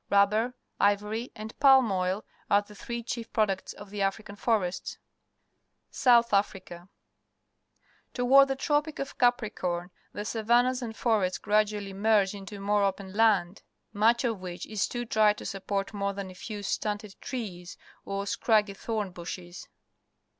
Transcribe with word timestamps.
Rubber, 0.09 0.55
ivory, 0.79 1.31
and 1.35 1.55
palm 1.59 1.91
oi 1.91 2.09
l 2.09 2.25
are 2.49 2.63
the 2.63 2.73
three 2.73 3.03
chief 3.03 3.31
products 3.31 3.71
of 3.73 3.91
the 3.91 4.01
African 4.01 4.35
forests. 4.35 4.97
South 5.91 6.33
Africa.— 6.33 6.89
Toward 8.15 8.47
the 8.47 8.55
Tropic 8.55 8.97
of 8.97 9.19
Cap 9.19 9.41
ricorn 9.41 9.91
the 10.11 10.21
savamias 10.25 10.81
and 10.81 10.97
forests 10.97 11.37
gradually 11.37 11.93
merge 11.93 12.33
into 12.33 12.59
more 12.59 12.83
open 12.83 13.13
land, 13.13 13.61
much 13.93 14.23
of 14.23 14.41
which 14.41 14.65
RELIEF 14.65 14.65
MAP 14.65 14.65
OF 14.65 14.65
AFRICA 14.65 14.65
230 14.65 14.65
PUBLIC 14.65 14.65
SCHOOL 14.65 14.65
GEOGRAPHY 14.65 14.73
is 14.73 14.87
too 14.87 15.05
dry 15.05 15.33
to 15.33 15.45
support 15.45 15.93
more 15.93 16.13
than 16.13 16.31
a 16.31 16.33
few 16.33 16.63
stunted 16.63 17.21
trees 17.21 17.77
or 18.03 18.25
scraggy 18.25 18.73
thorn 18.73 19.11
bushes. 19.11 19.67